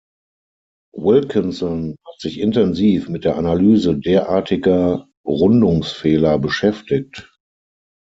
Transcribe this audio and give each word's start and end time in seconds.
Wilkinson 0.97 1.95
hat 2.07 2.19
sich 2.21 2.39
intensiv 2.39 3.07
mit 3.07 3.23
der 3.23 3.35
Analyse 3.35 3.99
derartiger 3.99 5.07
Rundungsfehler 5.23 6.39
beschäftigt. 6.39 7.29